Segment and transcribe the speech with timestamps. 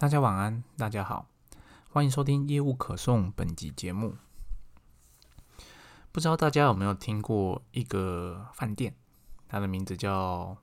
[0.00, 1.26] 大家晚安，大家好，
[1.90, 4.14] 欢迎收听业务可颂本集节目。
[6.12, 8.94] 不知道大家有没有听过一个饭店，
[9.48, 10.56] 它的名字叫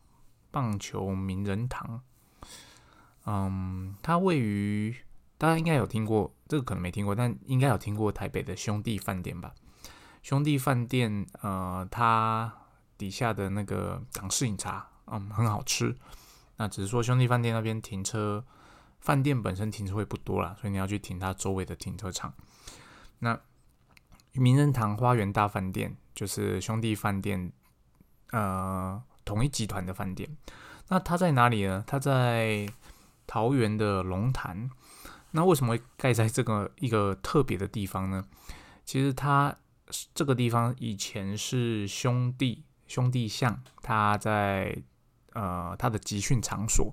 [0.52, 2.02] 棒球名人堂。
[3.26, 4.96] 嗯，它位于
[5.38, 9.54] 大家应该有听过，这个可能没听过，但应该有听过台北的兄弟饭店吧？
[10.24, 12.54] 兄弟饭店，呃，它
[12.98, 15.94] 底下的那个港式饮茶，嗯，很好吃。
[16.56, 18.46] 那只是说兄弟饭店那边停车。
[19.06, 22.34] 饭店本身停车位不多啦，所以你要去停它周围的停车场。
[23.20, 23.40] 那
[24.32, 27.52] 名人堂花园大饭店就是兄弟饭店，
[28.32, 30.28] 呃，同一集团的饭店。
[30.88, 31.84] 那它在哪里呢？
[31.86, 32.68] 它在
[33.28, 34.72] 桃园的龙潭。
[35.32, 38.26] 那为什么会盖在这个一个特别的地方呢？
[38.86, 39.56] 其实它
[40.16, 44.76] 这个地方以前是兄弟兄弟巷，它在
[45.34, 46.92] 呃它的集训场所。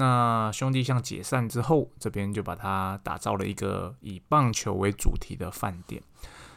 [0.00, 6.00] 那兄弟像解散之后，这边就把它打造了一个以棒球为主题的饭店。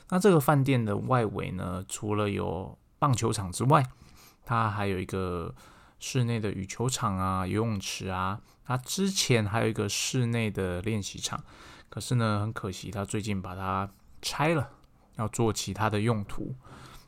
[0.09, 3.83] 那这个饭店的外围呢，除了有棒球场之外，
[4.45, 5.55] 它还有一个
[5.97, 8.39] 室内的羽球场啊、游泳池啊。
[8.63, 11.43] 它之前还有一个室内的练习场，
[11.89, 13.89] 可是呢，很可惜，它最近把它
[14.21, 14.69] 拆了，
[15.15, 16.53] 要做其他的用途。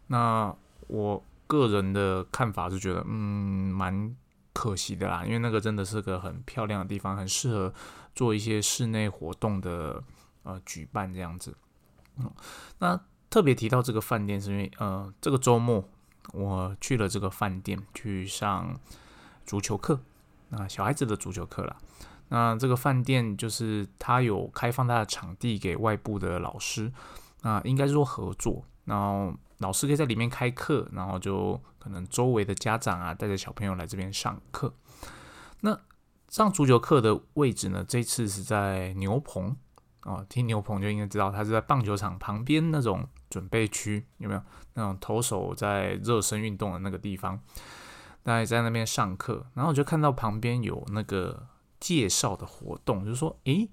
[0.08, 0.52] 那
[0.88, 4.16] 我个人的看法是觉得，嗯，蛮。
[4.54, 7.74] 可惜的啦，因为那个真的是个很漂亮的地方，很适合
[8.14, 10.02] 做一些室内活动的
[10.44, 11.56] 呃举办这样子。
[12.18, 12.32] 嗯，
[12.78, 15.84] 那特别提到这个饭店，是因为呃这个周末
[16.32, 18.80] 我去了这个饭店去上
[19.46, 20.00] 足球课，
[20.50, 21.76] 那小孩子的足球课啦。
[22.30, 26.92] 那这个饭店就是他有开放他的场地给外部的老师，
[27.44, 29.34] 那应该是说合作，然后。
[29.60, 34.74] 老师可以在里面开课，然后就可能周围的家长啊带着小朋友来这边上课。
[35.62, 35.80] 那
[36.28, 37.86] 上足球课的位置呢？
[37.88, 39.56] 这次是在牛棚
[40.04, 44.42] 哦，听牛棚就应该知道，它是在棒球场旁边那种准备区，有没有
[44.74, 47.40] 那种投手在热身运动的那个地方？
[48.22, 51.48] 大家在那边上课，然后我就看到旁边有那个
[51.80, 53.70] 介绍的活动，就是说，诶，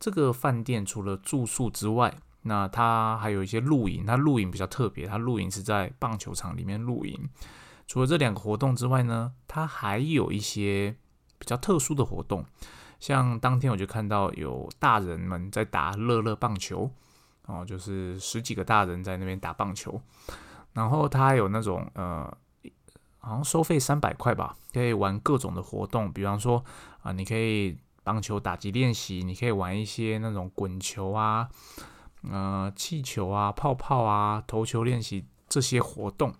[0.00, 7.28] 这个饭店除了住宿之外，那它还有一些露营，它露营比较特别，它露营是在棒球场里面露营。
[7.86, 10.96] 除了这两个活动之外呢，它还有一些
[11.38, 12.44] 比较特殊的活动，
[12.98, 16.90] 像当天我就看到有大人们在打乐乐棒球，
[17.46, 20.00] 哦，就是十几个大人在那边打棒球。
[20.72, 22.24] 然后它还有那种呃，
[23.18, 26.64] 好像收费三百块吧，可以玩各种的活动，比方说
[27.02, 31.48] 啊，你可以棒球打击练习，你可以玩一些那种滚球啊。
[32.30, 36.32] 呃，气球啊，泡泡啊，投球练习这些活动，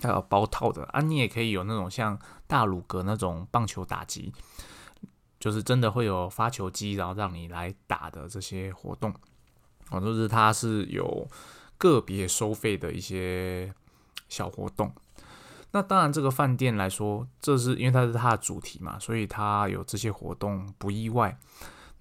[0.00, 4.32] 还有包套的啊，你也可以有那种像大鲁格那种棒球打击，
[5.40, 9.14] 就是真的会有发球机，然后让你来打的这些活动，
[9.90, 11.26] 哦，就是它是有
[11.78, 13.72] 个别收费的一些
[14.28, 14.92] 小活动。
[15.70, 21.34] 那当然，这个饭店来说，这是因为它是它的主题嘛，所以它有这些活动不意外。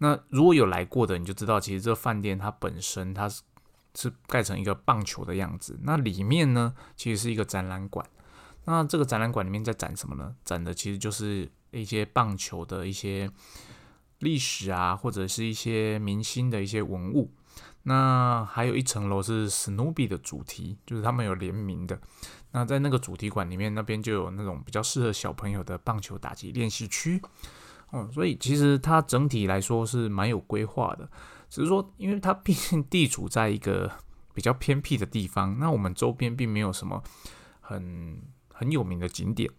[0.04, 3.44] 那如果有来过的，你就知道，其实这饭店它本身它是
[3.94, 5.80] 是盖成一个棒球的样子。
[5.84, 8.04] 那里面呢，其实是一个展览馆。
[8.66, 10.36] 那这个展览馆里面在展什么呢？
[10.44, 13.30] 展的其实就是一些棒球的一些
[14.20, 17.32] 历史啊，或者是一些明星的一些文物。
[17.84, 22.00] 那还有一层楼是史努比的主题，就是他们有联名的。
[22.54, 27.22] 那在那个主题馆里面，那边就有那种比较适合小朋友的棒球打击练习区。
[27.92, 31.10] 哦，所以其实它整体来说是蛮有规划的，
[31.50, 33.92] 只是说，因为它毕竟地处在一个
[34.34, 37.04] 比较偏僻的地方，那我们周边并没有什么
[37.60, 38.22] 很
[38.54, 39.50] 很有名的景点。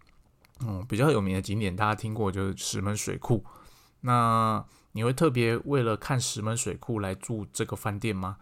[0.65, 3.43] 嗯，比较有名的景点大家听过就是石门水库。
[4.01, 4.63] 那
[4.93, 8.37] 你会特别为了看石门水库来住这个饭店吗？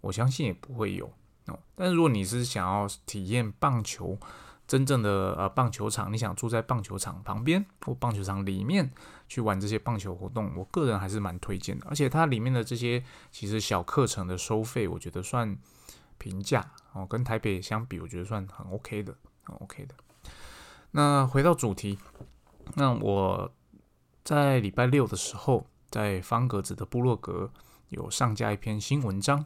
[0.00, 1.12] 我相信也不会有
[1.46, 1.58] 哦。
[1.74, 4.18] 但如果你是想要体验棒球，
[4.70, 8.88] 真正的呃棒球场，你想住在棒球场旁边或棒球场里面
[9.28, 11.84] 去玩这些棒球活动，我个人还是蛮推荐的。
[11.90, 13.02] 而且它里面的这些
[13.32, 15.58] 其实小课程的收费，我觉得算
[16.18, 19.12] 平价哦，跟台北相比，我觉得算很 OK 的，
[19.42, 19.94] 很 OK 的。
[20.92, 21.98] 那回到主题，
[22.76, 23.50] 那我
[24.22, 27.50] 在礼拜六的时候，在方格子的部落格
[27.88, 29.44] 有上架一篇新文章。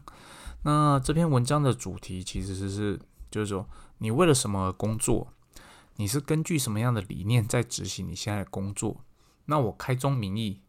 [0.64, 3.00] 那这篇文章的主题其实是
[3.34, 3.69] 就是说。
[3.98, 5.32] 你为了什么工作？
[5.96, 9.00] 你是根据什么样的理念在执行你现在的工作？
[9.46, 10.60] 那我开宗明义，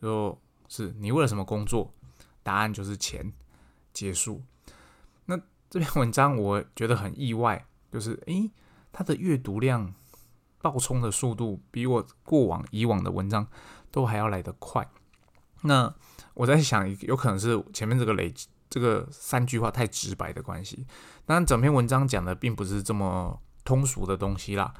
[0.00, 0.38] 就
[0.68, 1.92] 是你为了什么工作？
[2.42, 3.32] 答案就是钱。
[3.92, 4.42] 结束。
[5.26, 5.38] 那
[5.68, 8.50] 这篇文章我觉得很意外，就是诶，
[8.92, 9.92] 它的阅读量
[10.62, 13.46] 爆冲的速度比我过往以往的文章
[13.90, 14.88] 都还要来得快。
[15.62, 15.94] 那
[16.34, 20.86] 我在想，有可能是前面这个累积这个三句话太直白的关系。
[21.26, 24.72] 当然，整篇文章讲的并不是这么通俗的东西啦。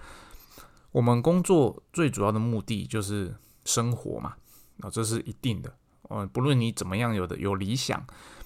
[0.93, 4.37] 我们工作最主要的目的就是生活嘛，
[4.81, 5.75] 啊，这是一定的。
[6.03, 8.03] 呃，不论你怎么样有的有理想，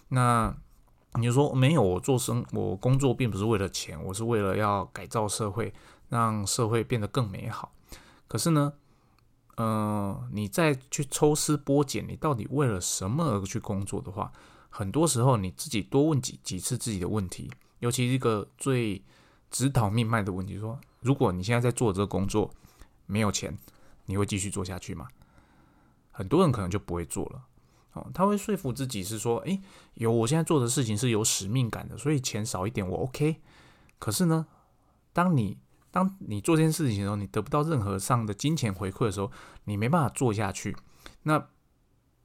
[0.08, 0.52] 那
[1.14, 5.72] 你就说没有，我做生我工作并不是为了钱，我是为了要改造社会，
[6.08, 7.72] 让社会变得更美好。
[8.26, 8.72] 可是呢？
[9.56, 14.32] 呃，你再去抽丝剥茧，你到底为了什么而去工作的话，
[14.76, 17.48] 很多时候你自己多问几几次自己的问题，
[17.78, 19.00] 尤其一个最
[19.48, 22.52] 指导命脉的问题：说，如果你现在在做这个工作
[23.06, 23.56] 没有钱，
[24.06, 25.06] 你会继续做下去吗？
[26.10, 27.44] 很多人可能就不会做了。
[27.92, 29.62] 哦，他会说服自己是说，诶，
[29.94, 33.36] 有我现在做的事情是有使命感的，所以钱少一点我 OK。
[34.00, 34.44] 可是呢，
[35.12, 35.56] 当你
[35.92, 39.30] 当你做这件事情的时候，你得不到任何上的金钱回馈的时候，
[39.66, 40.76] 你没办法做下去，
[41.22, 41.46] 那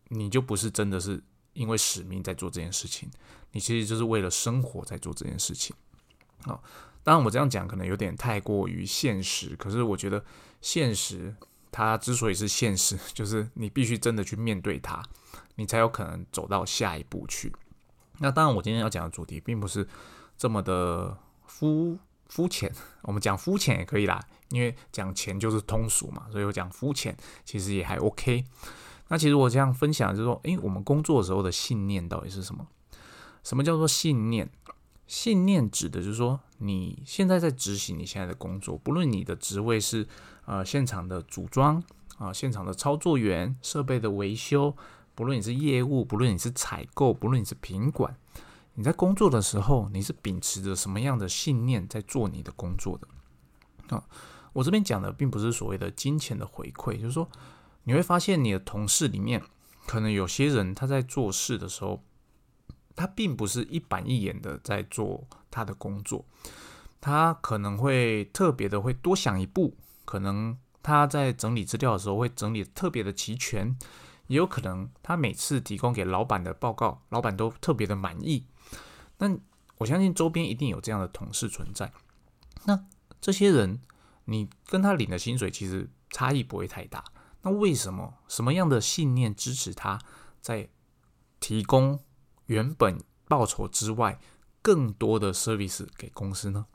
[0.08, 1.24] 你就不是真的是
[1.60, 3.10] 因为使命在做这件事情，
[3.52, 5.76] 你其实就是为了生活在做这件事情。
[6.44, 6.64] 好，
[7.04, 10.24] 当然我这样讲可能有点太过于现实，可是我觉得
[10.62, 11.36] 现实
[11.70, 15.04] 它之所以是现实， 就是你必须真的去面对它，
[15.56, 17.54] 你才有可能走到下一步去。
[18.20, 19.88] 那当然，我今天要讲的主题并不是
[20.38, 22.00] 这么的肤。
[22.30, 22.72] 肤浅，
[23.02, 28.46] 我们讲肤浅也可以啦，因为讲钱就是通俗嘛，所以我讲肤浅其实也还 OK。
[29.10, 32.66] 那其实我这样分享就是说，诶，我们工作时候的信念到底是什么？
[33.44, 34.50] 什么叫做信念？
[35.08, 40.08] 信念指的就是说，你现在在执行你现在的工作，不论你的职位是
[40.46, 41.84] 呃现场的组装
[42.20, 44.76] 啊，现场的操作员、设备的维修，
[45.16, 48.16] 不论你是业务，不论你是采购，不论你是品管。
[48.76, 53.96] 你在工作的时候，你是秉持着什么样的信念在做你的工作的？
[53.96, 54.04] 啊，
[54.54, 57.28] 我这边讲的并不是所谓的金钱的回馈，就是说
[57.90, 59.42] 你会发现你的同事里面，
[59.88, 62.04] 可能有些人他在做事的时候，
[62.96, 66.24] 他并不是一板一眼的在做他的工作，
[67.02, 69.76] 他可能会特别的会多想一步，
[70.06, 73.76] 可能他在整理资料的时候会整理特别的齐全，
[74.28, 78.46] 也有可能他每次提供给老板的报告，老板都特别的满意。
[79.18, 79.36] 那
[79.80, 81.92] 我相信周边一定有这样的同事存在。
[82.66, 82.86] 那
[83.20, 83.82] 这些人，
[84.26, 87.04] 你跟他领的薪水其实差异不会太大。
[87.42, 90.00] 那为什么什么样的信念支持他
[90.42, 90.70] 在
[91.40, 92.00] 提供
[92.48, 94.20] 原本报酬之外
[94.62, 96.66] 更多的 service 给公司呢？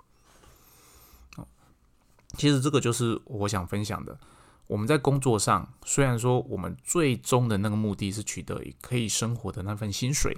[2.37, 4.19] 其实这个就是我想分享的。
[4.67, 10.37] 我们在工作上，虽然说我们最终的那个目的是取得可以生活的那份薪水。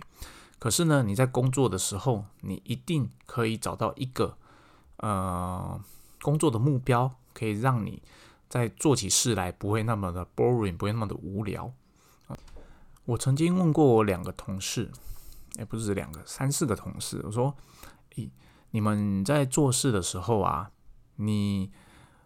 [0.59, 4.37] 可是呢，你在工作的时候，你一定可以找到一个
[4.97, 5.81] 呃
[6.21, 8.03] 工作的目标，可以让你
[8.49, 11.73] 在做起事来不会那么的 boring，不会那么的无聊。
[13.05, 14.91] 我曾经问过我两个同事，
[15.59, 17.55] 也不是两个，三四个同事，我说
[18.17, 18.29] ：“咦，
[18.73, 20.71] 你们在做事的时候啊，
[21.17, 21.71] 你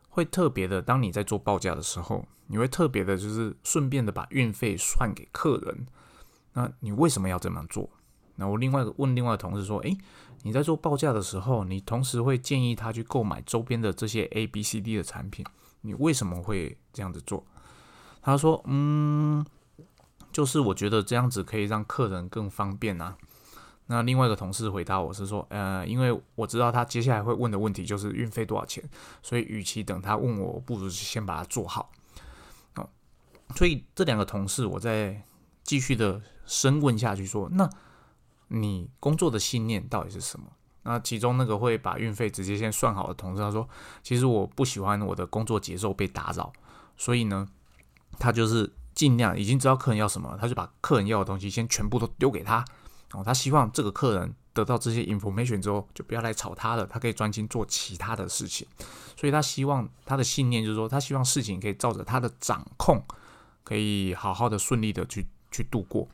[0.09, 5.87] 会特别的，当你在做报价的时候，你会特别的，就是顺便的把运费算给客人，
[6.55, 7.91] 那你为什么要这么做？”
[8.37, 9.99] 那我另外问另外的同事说：“诶，
[10.45, 15.45] 你在做报价的时候，你同时会建议他去购买周边的这些 A、B、C、D 的产品，
[15.83, 17.45] 你为什么会这样子做？”
[18.23, 19.45] 他说：“嗯，
[20.33, 23.17] 就是我觉得这样子可以让客人更方便啊。”
[23.87, 28.83] 那另外一个同事回答我是说：“呃，因为我知道他接下来会问的问题就是运费多少钱，
[29.23, 31.91] 所以与其等他问我，不如先把它做好。”
[32.77, 32.89] 哦，
[33.57, 35.23] 所以这两个同事，我再
[35.63, 37.69] 继续的深问下去说：“那？”
[38.53, 40.51] 你工作的信念到底是什么？
[40.83, 43.69] 那其中那个会把运费直接先算好的同事，他说
[44.03, 46.53] ：“其实我不喜欢我的工作节奏被打扰，
[46.97, 47.47] 所以呢，
[48.19, 52.65] 他就是尽量已经知道客人要什么，他就把客人要的东西先全部都丢给他。
[53.13, 58.67] 哦，他希望这个客人得到这些 information 之后，就不要来吵他了，他可以专心做其他的事情。
[59.17, 63.03] 所以他希望他的信念就是说，他希望事情可以照着他的掌控，
[63.65, 66.09] 可以好好的顺利的去去度过。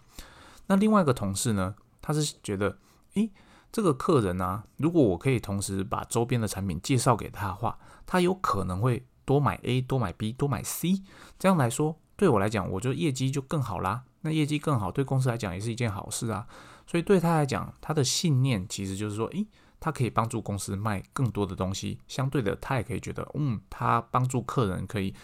[0.67, 1.75] 那另外一个同事呢？
[2.03, 2.79] 他是觉得，
[3.15, 3.29] 诶，
[3.77, 11.03] 这个客人啊，如果我可以同时把周边的产品介绍给他的话，他有可能会多买 A，多买 B，多买 C。
[11.39, 14.05] 这样来说，对我来讲，我觉得业绩就更好啦。
[14.23, 16.47] 那业绩更好，对公司来讲也是一件好事啊。
[16.87, 19.47] 所以对他来讲，他的信念其实就是说，诶，
[19.79, 21.99] 他可以帮助公司卖更多的东西。
[22.09, 25.15] 相对的，他也可以觉得，嗯，他帮助客人可以，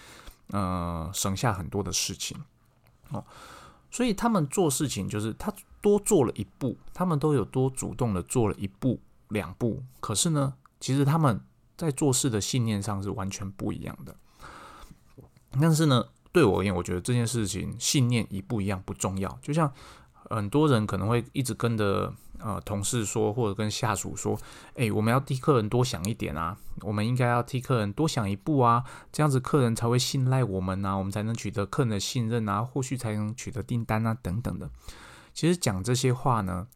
[0.48, 2.36] 呃，省下很多的事情。
[3.12, 3.24] 哦，
[3.92, 5.54] 所以他们做事情就是他。
[5.82, 9.82] 多做了一步，他们都有多主动的做了一步、两步。
[9.98, 11.40] 可是呢，其实他们
[11.76, 14.14] 在做事的信念上是完全不一样的。
[15.60, 19.36] 但是呢，对我而言，我觉得这件事情信念一不一样不重要。
[19.42, 19.74] 就像
[20.30, 24.38] 很多人可能会一直跟着呃同事说，或者跟下属说，
[24.74, 34.70] 诶，我们要替客人多想一点啊，我们应该要替客人多想一步啊，这样子客人才会信赖我们啊，我们才能取得客人的信任啊，后续才能取得订单啊，等等的。
[35.32, 36.66] 其实讲这些话呢，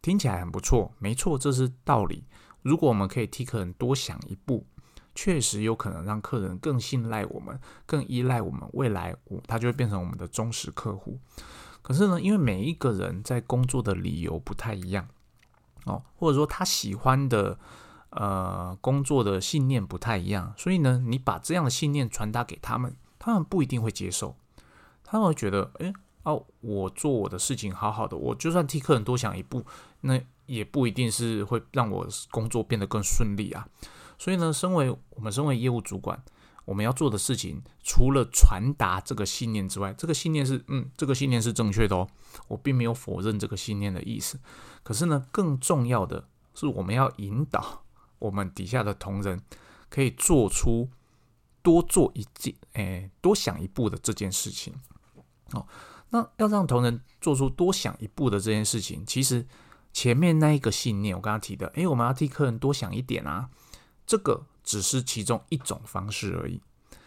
[0.00, 2.24] 听起来很不错，没错，这是道理。
[2.62, 4.66] 如果我们可以替客人多想一步。
[5.14, 9.14] 确实有可能让客人更信赖我们，更依赖我们，未来
[9.46, 11.20] 他就会变成我们的忠实客户。
[11.82, 15.08] 可是呢，因为每一个人在工作的理由不太一样
[15.84, 17.58] 哦，或者说他喜欢的
[18.10, 24.36] 呃工作的信念不太一样，所以呢，你把这样的信念传达给他们，他们不一定会接受。
[25.04, 29.66] 他们会觉得，诶，哦，我做我的事情好好的，我就算替客人多想一步，
[30.02, 33.68] 那也不一定是会让我工作变得更顺利啊。
[34.18, 36.22] 所以呢，身为我们身为业务主管，
[36.64, 42.08] 我们要做的事情，除了传达这个信念之外，这个信念是，嗯，这个信念是正确的哦，
[42.48, 44.38] 我并没有否认这个信念的意思。
[44.82, 47.82] 可是呢，更重要的是，我们要引导
[48.18, 49.40] 我们底下的同仁，
[49.88, 50.88] 可以做出
[51.62, 54.74] 多做一件，哎，多想一步的这件事情。
[55.52, 55.66] 哦，
[56.10, 59.46] 那要让同仁做出多想一步的这件事情，其实
[59.92, 63.50] 前面那一个信念，我刚刚提的，诶，我们要替客人多想一点啊。
[64.04, 66.60] 这个只是其中一种方式而已。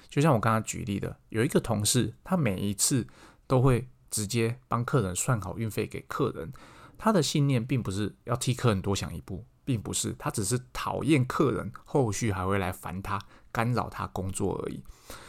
[0.10, 3.06] 就像我刚刚举例的，有一个同事，他每一次
[3.48, 6.52] 都会直接帮客人算好运费给客人。
[6.98, 13.20] 他的信念并不是要替客人多想一步，并不是他只是讨厌客人后续还会来烦他、
[13.52, 14.82] 干扰他工作而已。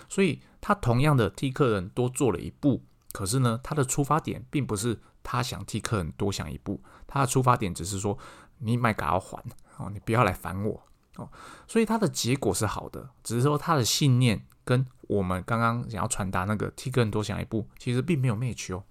[0.08, 8.16] 所以，他同样的替客人多做了一步，可是呢，他的出发点并不是他想替客人多想一步，他的出发点只是说：
[8.58, 9.42] 你买嘎要还
[9.78, 10.84] 哦，你不要来烦我。
[11.16, 11.30] 哦，
[11.66, 18.84] 所以它的结果是好的，只是说他的信念跟我们刚刚想要传达那个替更多想一步，其实并没有 match 哦。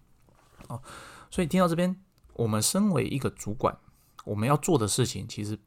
[0.67, 0.81] 哦，
[1.29, 1.95] 所以听到这边，
[2.33, 3.77] 我们身为一个主管，
[4.23, 5.59] 我们要做的事情，其实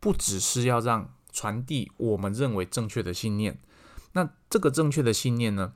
[0.00, 3.60] 不只是要让传递我们认为正确的信念。
[4.12, 5.74] 那这个正确的信念呢，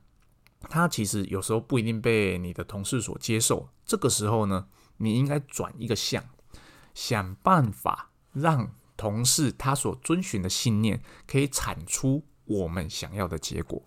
[0.61, 3.69] 它其实有时候不一定被你的同事所接受。
[3.85, 6.23] 这个时候呢，你应该转一个向，
[6.95, 8.71] 想办法让。
[8.99, 13.81] 同事他所遵循的信念可以产出我们想要的结果。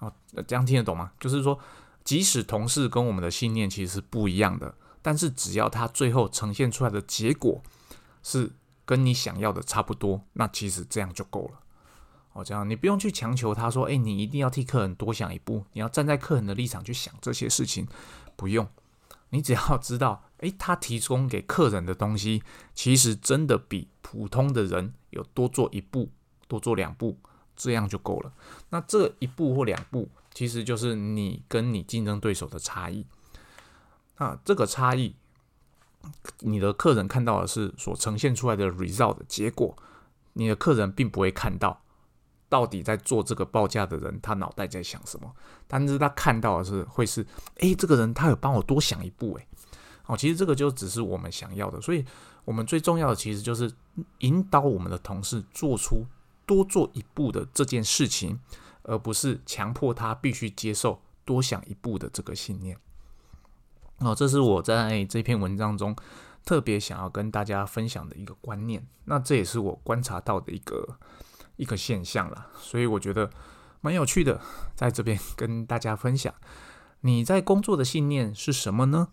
[0.00, 0.12] 哦，
[0.48, 1.12] 这样听得懂吗？
[1.20, 1.56] 就是说，
[2.02, 7.62] 即使同事跟我们的信念其实是不一样的，但是只要他最后呈现出来的结果
[8.24, 8.50] 是
[8.84, 11.60] 跟你想要的差不多，那其实这样就够了。
[12.32, 17.86] 哦，这样你不用去强求他说，哎，你一定要替客人多想一步，你要站在客人的立场去想这些事情，
[18.34, 18.68] 不用。
[19.32, 22.42] 你只要知道，诶，他提供给客人的东西，
[22.74, 26.10] 其实真的比普通的人有多做一步、
[26.46, 27.18] 多做两步，
[27.56, 28.32] 这样就够了。
[28.68, 33.06] 那这一步或两步，其实就是你跟你竞争对手的差异。
[34.18, 35.16] 那，这个差异，
[36.40, 39.74] 你的客人看到的是所呈现出来的 result 结果，
[40.34, 41.82] 你的客人并不会看到。
[42.52, 45.34] 到底在做这个报价的人，他脑袋在想什么？
[45.66, 47.26] 但是他看到的是会是，
[47.60, 49.48] 诶，这个人他有帮我多想一步，诶。
[50.04, 52.04] 哦，其实这个就只是我们想要的，所以
[52.44, 53.72] 我们最重要的其实就是
[54.18, 56.04] 引导我们的同事做出
[56.44, 58.38] 多做一步的这件事情，
[58.82, 62.76] 而不是强迫他必须接受多想一步的这个信念。
[64.00, 65.96] 哦，这是我在这篇文章中
[66.44, 70.98] 特别想要跟大家分享的一个观念，那这也是我观察到的一个。
[71.62, 73.30] 一个现象了，所以我觉得
[73.80, 74.40] 蛮有趣的，
[74.74, 76.34] 在这边 跟大家分享。
[77.02, 79.08] 你在工作的信念是什么呢？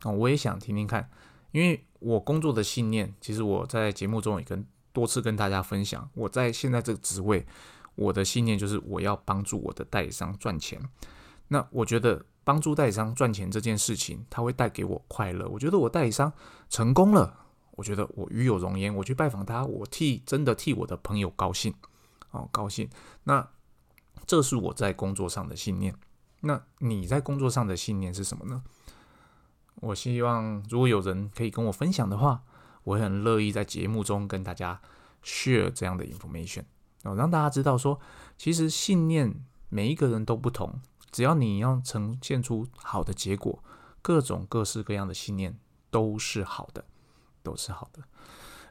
[0.00, 1.10] 啊，我也想听听看，
[1.52, 6.08] 因为我工作的信念，其实我在节目中也跟多次跟大家分享。
[6.14, 7.46] 我在现在这个职位，
[7.94, 10.80] 我的信念就是我要帮助我的代理商赚钱。
[11.48, 15.46] 那我觉得帮助代理商赚钱这件事情，它会带给我快乐。
[15.48, 16.32] 我觉得我代理商
[16.70, 17.45] 成功了。
[17.76, 21.72] 我觉得我与有荣焉，我去拜访他，我替真的替我的朋友高兴，
[22.32, 22.90] 哦，高兴。
[23.24, 23.48] 那
[24.26, 25.94] 这是我在工作上的信念。
[26.40, 28.62] 那你在工作上的信念是什么呢？
[29.76, 32.42] 我希望如果有人可以跟我分享的话，
[32.84, 34.80] 我很乐意在节目中跟大家
[35.22, 36.64] share 这样的 information，
[37.02, 38.00] 哦，让大家知道说，
[38.38, 39.34] 其实信念
[39.68, 40.80] 每一个人都不同，
[41.10, 43.62] 只要你要呈现出好的结果，
[44.00, 45.58] 各种各式各样的信念
[45.90, 46.84] 都是好的。
[47.46, 48.02] 都是好的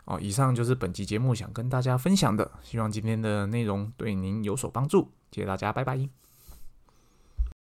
[0.04, 0.20] 哦。
[0.20, 5.12] 以上就是本期节目想跟大家分享的，希望今天的内容对您有所帮助。
[5.32, 6.25] 谢谢大家，拜拜。